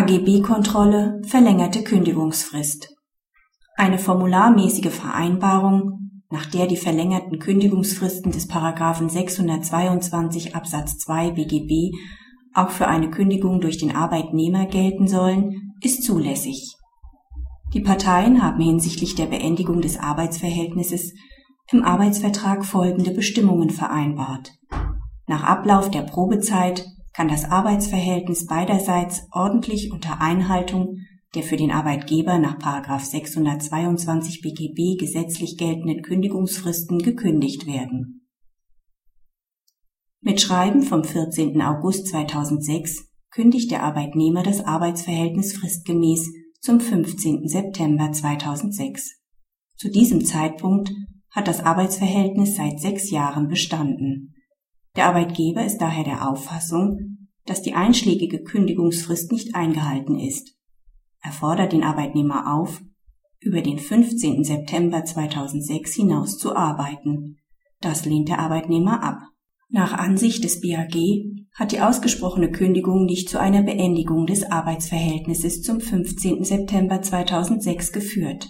AGB-Kontrolle 0.00 1.20
verlängerte 1.26 1.84
Kündigungsfrist. 1.84 2.88
Eine 3.76 3.98
formularmäßige 3.98 4.88
Vereinbarung, 4.88 6.22
nach 6.30 6.46
der 6.46 6.66
die 6.66 6.78
verlängerten 6.78 7.38
Kündigungsfristen 7.38 8.32
des 8.32 8.48
Paragraphen 8.48 9.10
622 9.10 10.56
Absatz 10.56 10.96
2 11.00 11.32
BGB 11.32 11.94
auch 12.54 12.70
für 12.70 12.88
eine 12.88 13.10
Kündigung 13.10 13.60
durch 13.60 13.76
den 13.76 13.94
Arbeitnehmer 13.94 14.64
gelten 14.64 15.06
sollen, 15.06 15.74
ist 15.82 16.02
zulässig. 16.02 16.76
Die 17.74 17.82
Parteien 17.82 18.42
haben 18.42 18.62
hinsichtlich 18.62 19.16
der 19.16 19.26
Beendigung 19.26 19.82
des 19.82 19.98
Arbeitsverhältnisses 19.98 21.12
im 21.70 21.84
Arbeitsvertrag 21.84 22.64
folgende 22.64 23.10
Bestimmungen 23.10 23.68
vereinbart. 23.68 24.54
Nach 25.26 25.44
Ablauf 25.44 25.90
der 25.90 26.02
Probezeit 26.02 26.86
kann 27.12 27.28
das 27.28 27.44
Arbeitsverhältnis 27.44 28.46
beiderseits 28.46 29.26
ordentlich 29.32 29.92
unter 29.92 30.20
Einhaltung 30.20 30.98
der 31.34 31.42
für 31.44 31.56
den 31.56 31.70
Arbeitgeber 31.70 32.38
nach 32.38 32.58
622 33.00 34.42
BGB 34.42 34.98
gesetzlich 34.98 35.56
geltenden 35.56 36.02
Kündigungsfristen 36.02 36.98
gekündigt 36.98 37.66
werden. 37.66 38.26
Mit 40.20 40.40
Schreiben 40.40 40.82
vom 40.82 41.04
14. 41.04 41.62
August 41.62 42.08
2006 42.08 43.08
kündigt 43.30 43.70
der 43.70 43.84
Arbeitnehmer 43.84 44.42
das 44.42 44.60
Arbeitsverhältnis 44.60 45.56
fristgemäß 45.56 46.30
zum 46.60 46.80
15. 46.80 47.46
September 47.46 48.12
2006. 48.12 49.20
Zu 49.76 49.88
diesem 49.88 50.24
Zeitpunkt 50.24 50.90
hat 51.30 51.46
das 51.46 51.60
Arbeitsverhältnis 51.60 52.56
seit 52.56 52.80
sechs 52.80 53.10
Jahren 53.10 53.48
bestanden. 53.48 54.34
Der 54.96 55.06
Arbeitgeber 55.06 55.64
ist 55.64 55.78
daher 55.78 56.04
der 56.04 56.28
Auffassung, 56.28 57.28
dass 57.46 57.62
die 57.62 57.74
einschlägige 57.74 58.42
Kündigungsfrist 58.42 59.32
nicht 59.32 59.54
eingehalten 59.54 60.18
ist. 60.18 60.56
Er 61.22 61.32
fordert 61.32 61.72
den 61.72 61.84
Arbeitnehmer 61.84 62.54
auf, 62.54 62.82
über 63.40 63.62
den 63.62 63.78
15. 63.78 64.44
September 64.44 65.04
2006 65.04 65.94
hinaus 65.94 66.38
zu 66.38 66.54
arbeiten. 66.54 67.38
Das 67.80 68.04
lehnt 68.04 68.28
der 68.28 68.38
Arbeitnehmer 68.38 69.02
ab. 69.02 69.18
Nach 69.70 69.92
Ansicht 69.92 70.44
des 70.44 70.60
BAG 70.60 70.94
hat 71.54 71.72
die 71.72 71.80
ausgesprochene 71.80 72.50
Kündigung 72.50 73.06
nicht 73.06 73.28
zu 73.28 73.40
einer 73.40 73.62
Beendigung 73.62 74.26
des 74.26 74.50
Arbeitsverhältnisses 74.50 75.62
zum 75.62 75.80
15. 75.80 76.44
September 76.44 77.00
2006 77.00 77.92
geführt. 77.92 78.48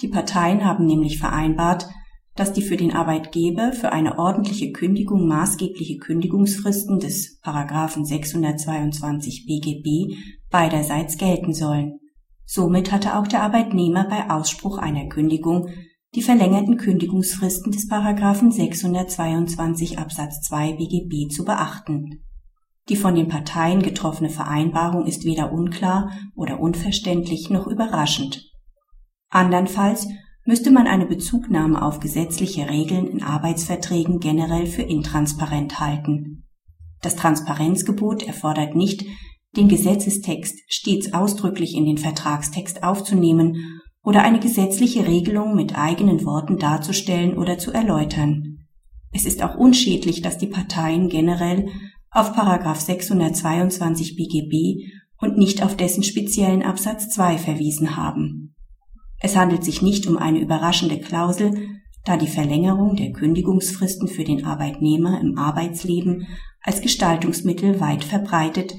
Die 0.00 0.08
Parteien 0.08 0.64
haben 0.64 0.86
nämlich 0.86 1.18
vereinbart, 1.18 1.88
dass 2.36 2.52
die 2.52 2.62
für 2.62 2.76
den 2.76 2.92
Arbeitgeber 2.92 3.72
für 3.72 3.92
eine 3.92 4.18
ordentliche 4.18 4.72
Kündigung 4.72 5.26
maßgebliche 5.26 5.98
Kündigungsfristen 5.98 6.98
des 6.98 7.38
Paragraphen 7.40 8.04
622 8.04 9.46
BGB 9.46 10.16
beiderseits 10.50 11.16
gelten 11.16 11.52
sollen. 11.52 11.98
Somit 12.44 12.92
hatte 12.92 13.16
auch 13.16 13.26
der 13.26 13.42
Arbeitnehmer 13.42 14.08
bei 14.08 14.30
Ausspruch 14.30 14.78
einer 14.78 15.08
Kündigung 15.08 15.68
die 16.14 16.22
verlängerten 16.22 16.76
Kündigungsfristen 16.76 17.70
des 17.70 17.86
Paragraphen 17.86 18.50
622 18.50 19.98
Absatz 19.98 20.40
2 20.42 20.72
BGB 20.72 21.30
zu 21.32 21.44
beachten. 21.44 22.24
Die 22.88 22.96
von 22.96 23.14
den 23.14 23.28
Parteien 23.28 23.82
getroffene 23.82 24.30
Vereinbarung 24.30 25.06
ist 25.06 25.24
weder 25.24 25.52
unklar 25.52 26.10
oder 26.34 26.58
unverständlich 26.58 27.50
noch 27.50 27.68
überraschend. 27.68 28.50
Andernfalls 29.28 30.08
müsste 30.44 30.70
man 30.70 30.86
eine 30.86 31.06
Bezugnahme 31.06 31.82
auf 31.82 32.00
gesetzliche 32.00 32.68
Regeln 32.68 33.06
in 33.06 33.22
Arbeitsverträgen 33.22 34.20
generell 34.20 34.66
für 34.66 34.82
intransparent 34.82 35.80
halten. 35.80 36.44
Das 37.02 37.16
Transparenzgebot 37.16 38.22
erfordert 38.22 38.74
nicht, 38.74 39.04
den 39.56 39.68
Gesetzestext 39.68 40.60
stets 40.68 41.12
ausdrücklich 41.12 41.74
in 41.74 41.84
den 41.84 41.98
Vertragstext 41.98 42.82
aufzunehmen 42.82 43.80
oder 44.02 44.22
eine 44.22 44.40
gesetzliche 44.40 45.06
Regelung 45.06 45.54
mit 45.54 45.76
eigenen 45.76 46.24
Worten 46.24 46.56
darzustellen 46.58 47.36
oder 47.36 47.58
zu 47.58 47.72
erläutern. 47.72 48.66
Es 49.12 49.26
ist 49.26 49.42
auch 49.42 49.56
unschädlich, 49.56 50.22
dass 50.22 50.38
die 50.38 50.46
Parteien 50.46 51.08
generell 51.08 51.68
auf 52.10 52.32
622 52.34 54.16
BGB 54.16 54.92
und 55.18 55.36
nicht 55.36 55.62
auf 55.62 55.76
dessen 55.76 56.02
speziellen 56.02 56.62
Absatz 56.62 57.10
2 57.10 57.38
verwiesen 57.38 57.96
haben. 57.96 58.49
Es 59.20 59.36
handelt 59.36 59.64
sich 59.64 59.82
nicht 59.82 60.06
um 60.06 60.16
eine 60.16 60.40
überraschende 60.40 60.98
Klausel, 60.98 61.80
da 62.04 62.16
die 62.16 62.26
Verlängerung 62.26 62.96
der 62.96 63.12
Kündigungsfristen 63.12 64.08
für 64.08 64.24
den 64.24 64.44
Arbeitnehmer 64.44 65.20
im 65.20 65.36
Arbeitsleben 65.38 66.26
als 66.62 66.80
Gestaltungsmittel 66.80 67.80
weit 67.80 68.04
verbreitet 68.04 68.74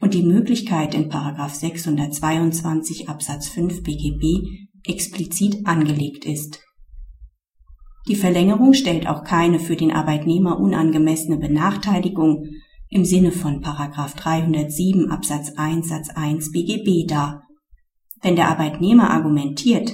und 0.00 0.14
die 0.14 0.22
Möglichkeit 0.22 0.94
in 0.94 1.10
622 1.10 3.08
Absatz 3.08 3.48
5 3.48 3.82
BGB 3.82 4.68
explizit 4.84 5.66
angelegt 5.66 6.24
ist. 6.24 6.60
Die 8.08 8.16
Verlängerung 8.16 8.72
stellt 8.72 9.06
auch 9.06 9.24
keine 9.24 9.58
für 9.58 9.76
den 9.76 9.90
Arbeitnehmer 9.90 10.58
unangemessene 10.58 11.36
Benachteiligung 11.36 12.46
im 12.88 13.04
Sinne 13.04 13.30
von 13.30 13.60
307 13.60 15.10
Absatz 15.10 15.52
1 15.56 15.88
Satz 15.88 16.08
1 16.10 16.50
BGB 16.50 17.06
dar. 17.06 17.46
Wenn 18.22 18.36
der 18.36 18.48
Arbeitnehmer 18.48 19.10
argumentiert, 19.10 19.92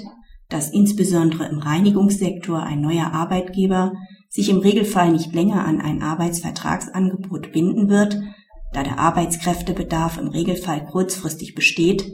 dass 0.48 0.70
insbesondere 0.70 1.46
im 1.46 1.58
Reinigungssektor 1.58 2.62
ein 2.62 2.80
neuer 2.80 3.12
Arbeitgeber 3.12 3.92
sich 4.28 4.48
im 4.48 4.58
Regelfall 4.58 5.12
nicht 5.12 5.32
länger 5.34 5.64
an 5.64 5.80
ein 5.80 6.02
Arbeitsvertragsangebot 6.02 7.52
binden 7.52 7.88
wird, 7.88 8.18
da 8.72 8.82
der 8.82 8.98
Arbeitskräftebedarf 8.98 10.18
im 10.18 10.28
Regelfall 10.28 10.86
kurzfristig 10.86 11.54
besteht, 11.54 12.04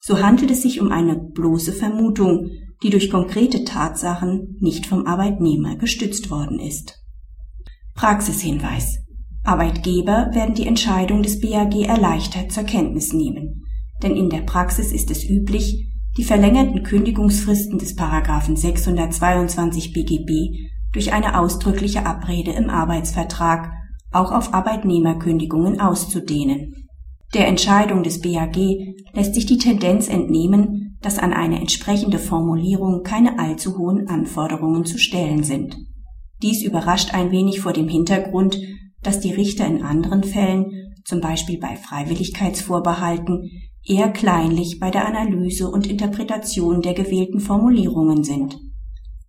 so 0.00 0.20
handelt 0.20 0.50
es 0.50 0.62
sich 0.62 0.80
um 0.80 0.92
eine 0.92 1.16
bloße 1.16 1.72
Vermutung, 1.72 2.50
die 2.82 2.90
durch 2.90 3.10
konkrete 3.10 3.64
Tatsachen 3.64 4.56
nicht 4.60 4.86
vom 4.86 5.06
Arbeitnehmer 5.06 5.76
gestützt 5.76 6.30
worden 6.30 6.60
ist. 6.60 7.02
Praxishinweis. 7.94 8.98
Arbeitgeber 9.42 10.30
werden 10.32 10.54
die 10.54 10.66
Entscheidung 10.66 11.22
des 11.22 11.40
BAG 11.40 11.74
erleichtert 11.86 12.52
zur 12.52 12.64
Kenntnis 12.64 13.12
nehmen 13.12 13.65
denn 14.02 14.16
in 14.16 14.30
der 14.30 14.42
Praxis 14.42 14.92
ist 14.92 15.10
es 15.10 15.28
üblich, 15.28 15.88
die 16.16 16.24
verlängerten 16.24 16.82
Kündigungsfristen 16.82 17.78
des 17.78 17.94
Paragraphen 17.94 18.56
622 18.56 19.92
BGB 19.92 20.70
durch 20.92 21.12
eine 21.12 21.38
ausdrückliche 21.38 22.06
Abrede 22.06 22.52
im 22.52 22.70
Arbeitsvertrag 22.70 23.70
auch 24.12 24.32
auf 24.32 24.54
Arbeitnehmerkündigungen 24.54 25.80
auszudehnen. 25.80 26.88
Der 27.34 27.48
Entscheidung 27.48 28.02
des 28.02 28.22
BAG 28.22 28.56
lässt 29.12 29.34
sich 29.34 29.46
die 29.46 29.58
Tendenz 29.58 30.08
entnehmen, 30.08 30.96
dass 31.02 31.18
an 31.18 31.32
eine 31.32 31.60
entsprechende 31.60 32.18
Formulierung 32.18 33.02
keine 33.02 33.38
allzu 33.38 33.76
hohen 33.76 34.08
Anforderungen 34.08 34.86
zu 34.86 34.98
stellen 34.98 35.42
sind. 35.42 35.76
Dies 36.42 36.62
überrascht 36.62 37.14
ein 37.14 37.30
wenig 37.30 37.60
vor 37.60 37.72
dem 37.72 37.88
Hintergrund, 37.88 38.58
dass 39.02 39.20
die 39.20 39.32
Richter 39.32 39.66
in 39.66 39.82
anderen 39.82 40.24
Fällen, 40.24 40.94
zum 41.04 41.20
Beispiel 41.20 41.58
bei 41.58 41.76
Freiwilligkeitsvorbehalten, 41.76 43.50
eher 43.86 44.10
kleinlich 44.10 44.78
bei 44.80 44.90
der 44.90 45.06
Analyse 45.06 45.70
und 45.70 45.86
Interpretation 45.86 46.82
der 46.82 46.94
gewählten 46.94 47.40
Formulierungen 47.40 48.24
sind. 48.24 48.58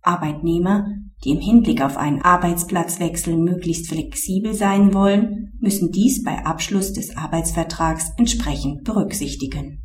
Arbeitnehmer, 0.02 0.86
die 1.24 1.30
im 1.30 1.40
Hinblick 1.40 1.82
auf 1.82 1.96
einen 1.96 2.22
Arbeitsplatzwechsel 2.22 3.36
möglichst 3.36 3.88
flexibel 3.88 4.54
sein 4.54 4.94
wollen, 4.94 5.52
müssen 5.60 5.90
dies 5.90 6.22
bei 6.22 6.44
Abschluss 6.44 6.92
des 6.92 7.16
Arbeitsvertrags 7.16 8.12
entsprechend 8.16 8.84
berücksichtigen 8.84 9.82